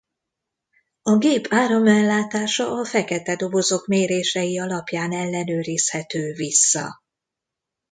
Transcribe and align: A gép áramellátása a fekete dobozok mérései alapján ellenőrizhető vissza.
A 1.01 1.17
gép 1.17 1.47
áramellátása 1.49 2.71
a 2.71 2.85
fekete 2.85 3.35
dobozok 3.35 3.87
mérései 3.87 4.59
alapján 4.59 5.11
ellenőrizhető 5.11 6.33
vissza. 6.33 7.01